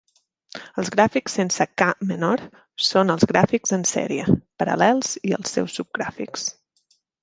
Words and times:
Els 0.83 0.87
gràfics 0.95 1.35
sense 1.39 1.67
"K" 1.81 1.89
menor 2.13 2.43
són 2.87 3.17
els 3.17 3.29
gràfics 3.35 3.77
en 3.79 3.87
sèrie-paral·lels 3.93 5.17
i 5.33 5.39
els 5.41 5.59
seus 5.59 5.81
subgràfics. 5.83 6.53